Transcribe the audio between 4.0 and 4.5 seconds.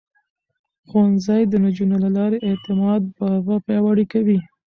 کوي.